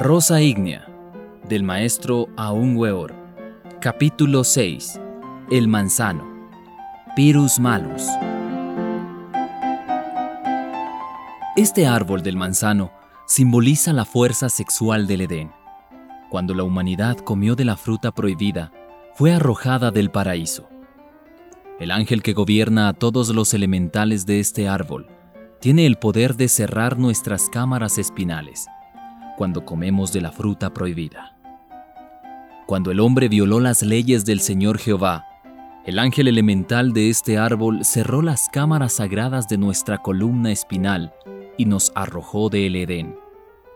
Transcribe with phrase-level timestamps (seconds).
[0.00, 0.86] Rosa ígnea
[1.46, 3.14] del maestro Aun Weor.
[3.82, 4.98] Capítulo 6.
[5.50, 6.26] El manzano.
[7.14, 8.06] Pirus malus.
[11.54, 12.92] Este árbol del manzano
[13.26, 15.52] simboliza la fuerza sexual del Edén.
[16.30, 18.72] Cuando la humanidad comió de la fruta prohibida,
[19.16, 20.66] fue arrojada del paraíso.
[21.78, 25.08] El ángel que gobierna a todos los elementales de este árbol
[25.60, 28.66] tiene el poder de cerrar nuestras cámaras espinales
[29.40, 31.34] cuando comemos de la fruta prohibida.
[32.66, 35.24] Cuando el hombre violó las leyes del Señor Jehová,
[35.86, 41.14] el ángel elemental de este árbol cerró las cámaras sagradas de nuestra columna espinal
[41.56, 43.16] y nos arrojó del Edén,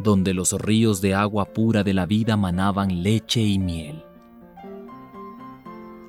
[0.00, 4.02] donde los ríos de agua pura de la vida manaban leche y miel.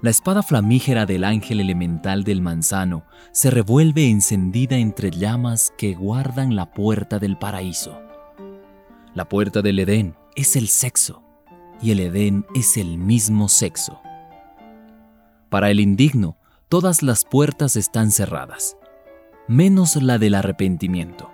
[0.02, 6.56] La espada flamígera del ángel elemental del manzano se revuelve encendida entre llamas que guardan
[6.56, 8.00] la puerta del paraíso.
[9.16, 11.22] La puerta del Edén es el sexo
[11.80, 14.02] y el Edén es el mismo sexo.
[15.50, 16.36] Para el indigno,
[16.68, 18.76] todas las puertas están cerradas,
[19.48, 21.30] menos la del arrepentimiento.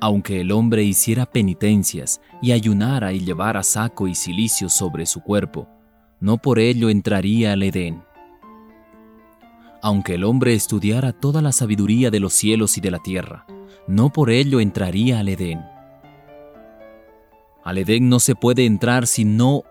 [0.00, 5.68] Aunque el hombre hiciera penitencias y ayunara y llevara saco y cilicio sobre su cuerpo,
[6.18, 8.02] no por ello entraría al Edén.
[9.80, 13.46] Aunque el hombre estudiara toda la sabiduría de los cielos y de la tierra,
[13.86, 15.77] no por ello entraría al Edén.
[17.68, 19.62] Al Edén no se puede entrar sino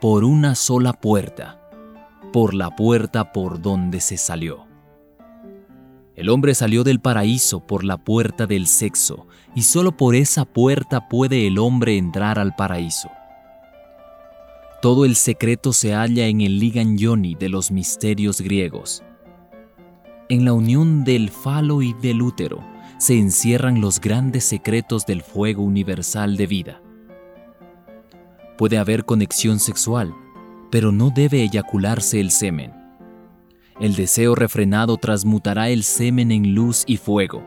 [0.00, 1.60] por una sola puerta,
[2.32, 4.64] por la puerta por donde se salió.
[6.14, 11.08] El hombre salió del paraíso por la puerta del sexo, y solo por esa puerta
[11.08, 13.10] puede el hombre entrar al paraíso.
[14.80, 19.02] Todo el secreto se halla en el ligan yoni de los misterios griegos.
[20.28, 22.64] En la unión del falo y del útero
[22.98, 26.82] se encierran los grandes secretos del fuego universal de vida.
[28.58, 30.14] Puede haber conexión sexual,
[30.70, 32.72] pero no debe eyacularse el semen.
[33.78, 37.42] El deseo refrenado transmutará el semen en luz y fuego.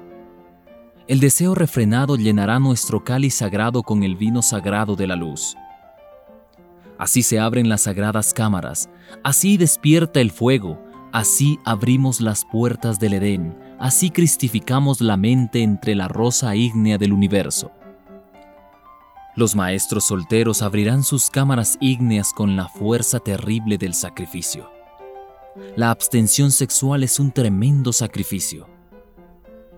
[1.08, 5.56] El deseo refrenado llenará nuestro cáliz sagrado con el vino sagrado de la luz.
[7.00, 8.90] Así se abren las sagradas cámaras,
[9.24, 10.80] así despierta el fuego,
[11.12, 17.14] así abrimos las puertas del Edén, así cristificamos la mente entre la rosa ígnea del
[17.14, 17.72] universo.
[19.40, 24.70] Los maestros solteros abrirán sus cámaras ígneas con la fuerza terrible del sacrificio.
[25.78, 28.68] La abstención sexual es un tremendo sacrificio.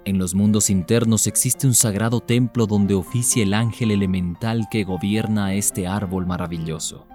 [0.03, 5.45] En los mundos internos existe un sagrado templo donde oficia el ángel elemental que gobierna
[5.45, 7.05] a este árbol maravilloso.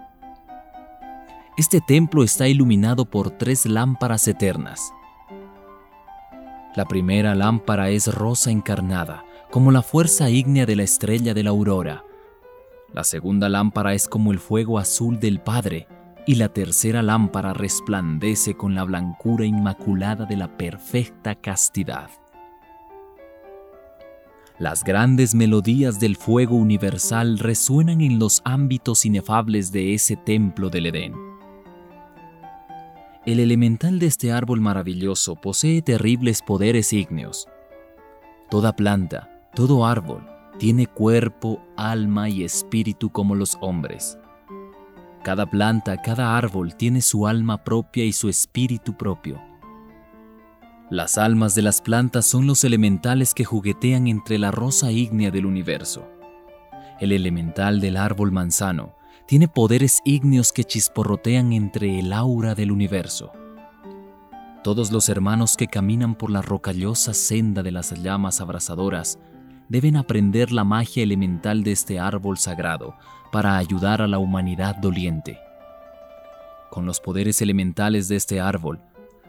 [1.59, 4.93] Este templo está iluminado por tres lámparas eternas.
[6.77, 11.51] La primera lámpara es rosa encarnada, como la fuerza ígnea de la estrella de la
[11.51, 12.05] aurora,
[12.97, 15.87] la segunda lámpara es como el fuego azul del Padre,
[16.27, 22.09] y la tercera lámpara resplandece con la blancura inmaculada de la perfecta castidad.
[24.59, 30.87] Las grandes melodías del fuego universal resuenan en los ámbitos inefables de ese templo del
[30.87, 31.13] Edén.
[33.27, 37.47] El elemental de este árbol maravilloso posee terribles poderes ígneos.
[38.49, 40.27] Toda planta, todo árbol,
[40.59, 44.19] tiene cuerpo, alma y espíritu como los hombres.
[45.23, 49.41] Cada planta, cada árbol tiene su alma propia y su espíritu propio.
[50.89, 55.45] Las almas de las plantas son los elementales que juguetean entre la rosa ígnea del
[55.45, 56.09] universo.
[57.01, 58.95] El elemental del árbol manzano
[59.27, 63.33] tiene poderes ígneos que chisporrotean entre el aura del universo.
[64.63, 69.19] Todos los hermanos que caminan por la rocallosa senda de las llamas abrasadoras
[69.69, 72.95] deben aprender la magia elemental de este árbol sagrado
[73.33, 75.39] para ayudar a la humanidad doliente.
[76.71, 78.81] Con los poderes elementales de este árbol,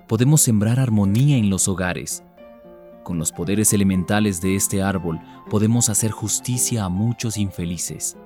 [0.07, 2.23] podemos sembrar armonía en los hogares.
[3.03, 5.19] Con los poderes elementales de este árbol,
[5.49, 8.17] podemos hacer justicia a muchos infelices.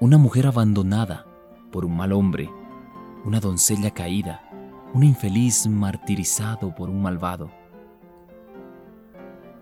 [0.00, 1.26] Una mujer abandonada
[1.70, 2.50] por un mal hombre,
[3.24, 4.42] una doncella caída,
[4.92, 7.50] un infeliz martirizado por un malvado,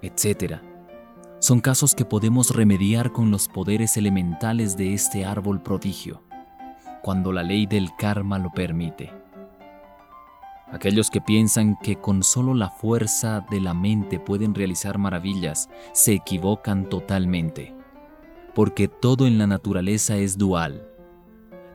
[0.03, 0.72] etcétera
[1.43, 6.23] son casos que podemos remediar con los poderes elementales de este árbol prodigio,
[7.03, 9.13] cuando la ley del karma lo permite.
[10.71, 16.13] Aquellos que piensan que con solo la fuerza de la mente pueden realizar maravillas se
[16.13, 17.75] equivocan totalmente,
[18.55, 20.87] porque todo en la naturaleza es dual.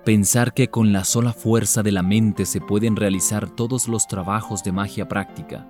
[0.06, 4.64] Pensar que con la sola fuerza de la mente se pueden realizar todos los trabajos
[4.64, 5.68] de magia práctica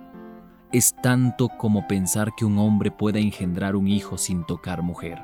[0.72, 5.22] es tanto como pensar que un hombre pueda engendrar un hijo sin tocar mujer.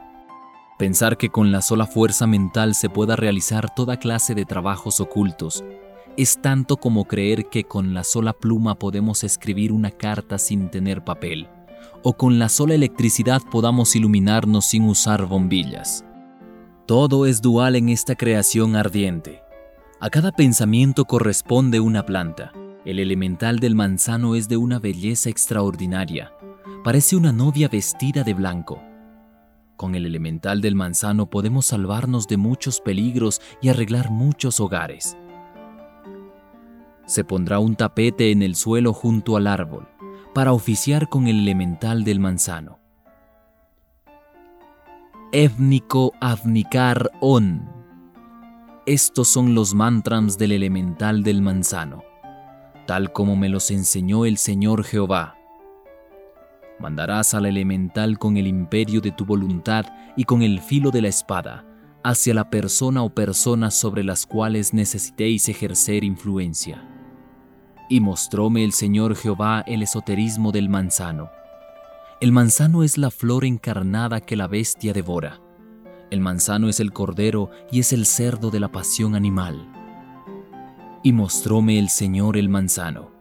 [0.78, 5.64] Pensar que con la sola fuerza mental se pueda realizar toda clase de trabajos ocultos
[6.16, 11.02] es tanto como creer que con la sola pluma podemos escribir una carta sin tener
[11.02, 11.48] papel,
[12.02, 16.04] o con la sola electricidad podamos iluminarnos sin usar bombillas.
[16.86, 19.42] Todo es dual en esta creación ardiente.
[20.00, 22.52] A cada pensamiento corresponde una planta.
[22.84, 26.34] El elemental del manzano es de una belleza extraordinaria.
[26.82, 28.82] Parece una novia vestida de blanco.
[29.76, 35.16] Con el elemental del manzano podemos salvarnos de muchos peligros y arreglar muchos hogares.
[37.06, 39.88] Se pondrá un tapete en el suelo junto al árbol
[40.34, 42.78] para oficiar con el elemental del manzano.
[45.32, 47.66] Évnico Avnikar On.
[48.84, 52.04] Estos son los mantras del elemental del manzano,
[52.86, 55.36] tal como me los enseñó el Señor Jehová.
[56.78, 59.86] Mandarás al elemental con el imperio de tu voluntad
[60.16, 61.64] y con el filo de la espada
[62.04, 66.86] hacia la persona o personas sobre las cuales necesitéis ejercer influencia.
[67.88, 71.30] Y mostróme el Señor Jehová el esoterismo del manzano.
[72.20, 75.40] El manzano es la flor encarnada que la bestia devora.
[76.10, 79.83] El manzano es el cordero y es el cerdo de la pasión animal.
[81.04, 83.12] Y mostróme el Señor el manzano,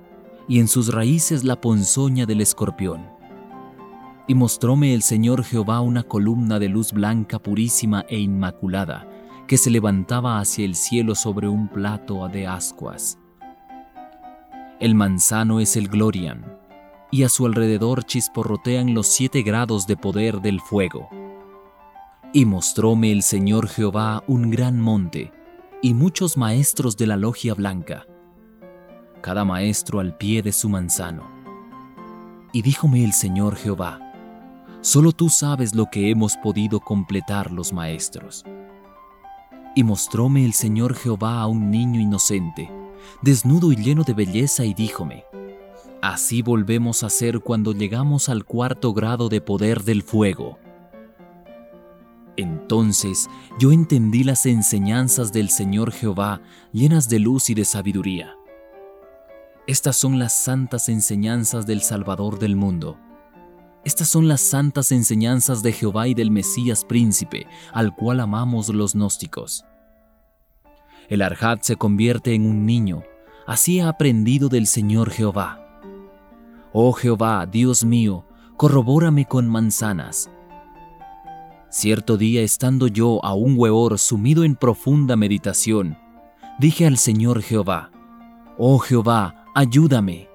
[0.48, 3.14] y en sus raíces la ponzoña del escorpión
[4.28, 9.08] y mostróme el Señor Jehová una columna de luz blanca purísima e inmaculada,
[9.48, 13.18] que se levantaba hacia el cielo sobre un plato de ascuas.
[14.80, 16.58] El manzano es el Glorian,
[17.12, 21.10] y a su alrededor chisporrotean los siete grados de poder del fuego.
[22.34, 25.32] Y mostróme el Señor Jehová un gran monte,
[25.84, 28.08] y muchos maestros de la logia blanca,
[29.22, 31.30] cada maestro al pie de su manzano.
[32.54, 34.00] Y díjome el Señor Jehová,
[34.80, 38.46] Solo tú sabes lo que hemos podido completar los maestros.
[39.76, 42.72] Y mostróme el Señor Jehová a un niño inocente,
[43.22, 45.26] desnudo y lleno de belleza, y díjome,
[46.02, 50.60] Así volvemos a ser cuando llegamos al cuarto grado de poder del fuego.
[52.38, 56.42] Entonces yo entendí las enseñanzas del Señor Jehová
[56.72, 58.36] llenas de luz y de sabiduría.
[59.68, 62.98] Estas son las santas enseñanzas del Salvador del mundo
[63.86, 68.94] estas son las santas enseñanzas de Jehová y del Mesías príncipe, al cual amamos los
[68.94, 69.66] gnósticos.
[71.10, 73.04] El Arjat se convierte en un niño,
[73.46, 75.82] así ha aprendido del Señor Jehová.
[76.72, 78.26] Oh Jehová, Dios mío,
[78.56, 80.30] corrobórame con manzanas.
[81.74, 85.98] Cierto día, estando yo a un huevor sumido en profunda meditación,
[86.60, 87.90] dije al Señor Jehová,
[88.60, 90.30] Oh Jehová, ayúdame.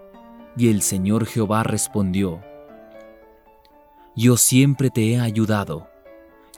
[0.57, 2.41] Y el Señor Jehová respondió,
[4.17, 5.87] yo siempre te he ayudado.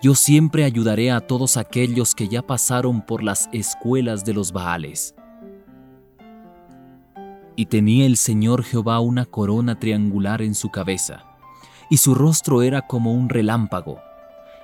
[0.00, 5.14] Yo siempre ayudaré a todos aquellos que ya pasaron por las escuelas de los Baales.
[7.54, 11.22] Y tenía el Señor Jehová una corona triangular en su cabeza,
[11.90, 14.00] y su rostro era como un relámpago,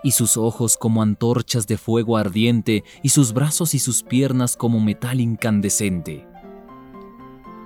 [0.03, 4.81] y sus ojos como antorchas de fuego ardiente, y sus brazos y sus piernas como
[4.81, 6.27] metal incandescente.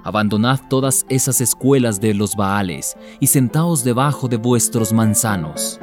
[0.03, 5.79] Abandonad todas esas escuelas de los Baales y sentaos debajo de vuestros manzanos.